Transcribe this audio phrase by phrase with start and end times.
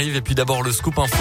[0.00, 1.16] Et puis d'abord le scoop info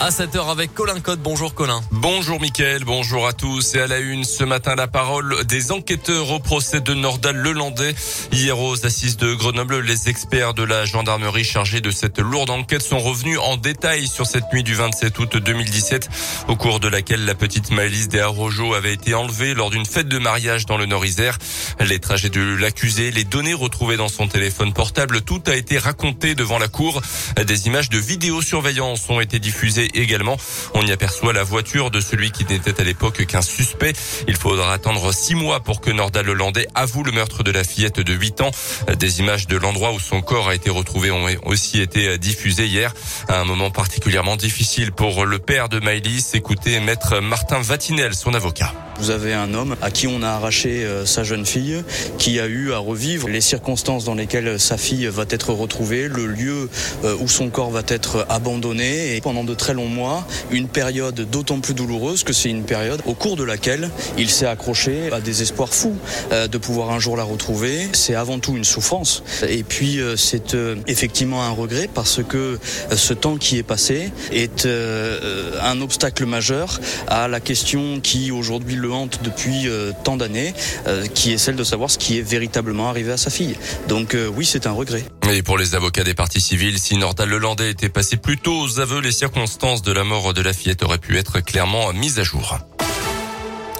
[0.00, 1.20] à 7h avec Colin Code.
[1.20, 1.80] Bonjour Colin.
[1.90, 3.74] Bonjour Mickaël, bonjour à tous.
[3.74, 7.94] Et à la une, ce matin, la parole des enquêteurs au procès de Nordal Lelandais.
[8.32, 12.82] Hier aux assises de Grenoble, les experts de la gendarmerie chargés de cette lourde enquête
[12.82, 16.08] sont revenus en détail sur cette nuit du 27 août 2017,
[16.48, 20.08] au cours de laquelle la petite Maëlys des Arrojo avait été enlevée lors d'une fête
[20.08, 21.38] de mariage dans le Nord-Isère.
[21.80, 26.34] Les trajets de l'accusé, les données retrouvées dans son téléphone portable, tout a été raconté
[26.34, 27.00] devant la cour.
[27.46, 30.36] Des images de vidéosurveillance ont été diffusées également.
[30.74, 33.92] On y aperçoit la voiture de celui qui n'était à l'époque qu'un suspect.
[34.28, 38.00] Il faudra attendre six mois pour que Nordal Hollandais avoue le meurtre de la fillette
[38.00, 38.50] de 8 ans.
[38.98, 42.94] Des images de l'endroit où son corps a été retrouvé ont aussi été diffusées hier.
[43.28, 46.34] À un moment particulièrement difficile pour le père de Maëlys.
[46.34, 48.72] Écoutez maître Martin Vatinel, son avocat.
[49.04, 51.84] Vous avez un homme à qui on a arraché euh, sa jeune fille,
[52.16, 56.24] qui a eu à revivre les circonstances dans lesquelles sa fille va être retrouvée, le
[56.24, 56.70] lieu
[57.04, 61.20] euh, où son corps va être abandonné, et pendant de très longs mois, une période
[61.30, 65.20] d'autant plus douloureuse que c'est une période au cours de laquelle il s'est accroché à
[65.20, 65.98] des espoirs fous
[66.32, 67.86] euh, de pouvoir un jour la retrouver.
[67.92, 72.58] C'est avant tout une souffrance, et puis c'est effectivement un regret parce que
[72.90, 78.93] ce temps qui est passé est un obstacle majeur à la question qui aujourd'hui le
[79.22, 80.54] depuis euh, tant d'années,
[80.86, 83.56] euh, qui est celle de savoir ce qui est véritablement arrivé à sa fille.
[83.88, 85.04] Donc euh, oui, c'est un regret.
[85.32, 88.80] Et pour les avocats des parties civiles, si Nordal Lelandais était passé plus tôt aux
[88.80, 92.22] aveux, les circonstances de la mort de la fillette auraient pu être clairement mises à
[92.22, 92.58] jour.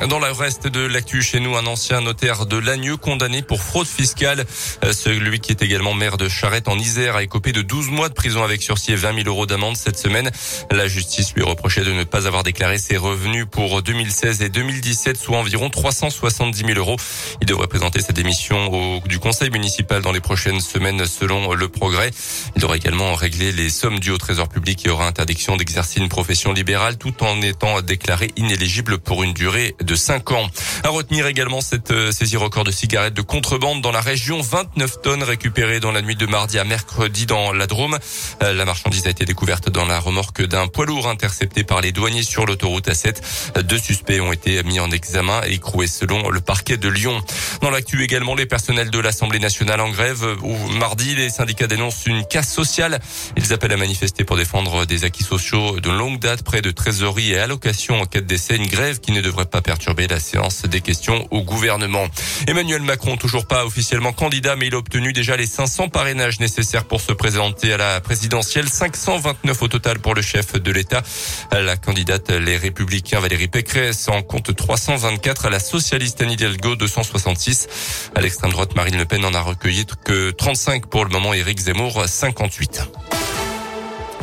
[0.01, 3.87] Dans le reste de l'actu chez nous, un ancien notaire de Lagneux condamné pour fraude
[3.87, 4.45] fiscale.
[4.85, 8.09] Euh, celui qui est également maire de Charette en Isère a écopé de 12 mois
[8.09, 10.31] de prison avec sursis et 20 000 euros d'amende cette semaine.
[10.73, 15.17] La justice lui reprochait de ne pas avoir déclaré ses revenus pour 2016 et 2017,
[15.17, 16.97] soit environ 370 000 euros.
[17.41, 21.69] Il devrait présenter sa démission au, du conseil municipal dans les prochaines semaines selon le
[21.69, 22.11] progrès.
[22.57, 26.09] Il devrait également régler les sommes dues au trésor public et aura interdiction d'exercer une
[26.09, 30.49] profession libérale tout en étant déclaré inéligible pour une durée de 5 ans.
[30.83, 34.41] À retenir également cette euh, saisie record de cigarettes de contrebande dans la région.
[34.41, 37.99] 29 tonnes récupérées dans la nuit de mardi à mercredi dans la Drôme.
[38.43, 41.93] Euh, la marchandise a été découverte dans la remorque d'un poids lourd intercepté par les
[41.93, 43.63] douaniers sur l'autoroute A7.
[43.63, 47.23] Deux suspects ont été mis en examen et écroués selon le parquet de Lyon.
[47.61, 50.37] Dans l'actu également, les personnels de l'Assemblée nationale en grève.
[50.43, 53.01] Où mardi, les syndicats dénoncent une casse sociale.
[53.37, 57.33] Ils appellent à manifester pour défendre des acquis sociaux de longue date près de trésorerie
[57.33, 58.57] et allocations en quête d'essai.
[58.57, 62.07] Une grève qui ne devrait pas perturber la séance des questions au gouvernement.
[62.47, 66.85] Emmanuel Macron, toujours pas officiellement candidat, mais il a obtenu déjà les 500 parrainages nécessaires
[66.85, 68.69] pour se présenter à la présidentielle.
[68.69, 71.03] 529 au total pour le chef de l'État.
[71.51, 75.47] La candidate Les Républicains Valérie Pécresse en compte 324.
[75.47, 77.67] À la socialiste Anne Hidalgo 266.
[78.15, 81.35] À l'extrême droite, Marine Le Pen en a recueilli que 35 pour le moment.
[81.35, 83.04] Éric Zemmour 58.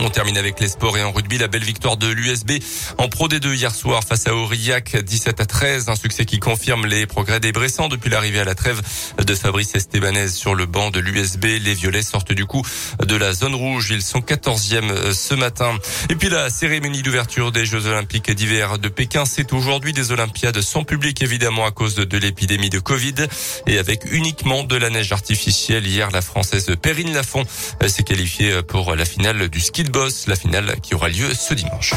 [0.04, 2.54] On termine avec les sports et en rugby, la belle victoire de l'USB
[2.98, 6.88] en Pro D2 hier soir face à Aurillac, 17 à 13, un succès qui confirme
[6.88, 8.82] les progrès des Bressans depuis l'arrivée à la trêve
[9.24, 11.46] de Fabrice Estebanez sur le banc de l'USB.
[11.62, 12.64] Les Violets sortent du coup
[13.06, 15.78] de la zone rouge, ils sont 14e euh, ce matin.
[16.10, 20.62] Et puis la cérémonie d'ouverture des Jeux Olympiques d'hiver de Pékin, c'est aujourd'hui des Olympiades
[20.62, 23.28] sans public évidemment à cause de l'épidémie de Covid
[23.68, 25.86] et avec uniquement de la neige artificielle.
[25.86, 27.46] Hier, la Française Perrine Lafont
[27.84, 31.54] euh, s'est qualifiée pour la finale du ski boss, la finale qui aura lieu ce
[31.54, 31.94] dimanche.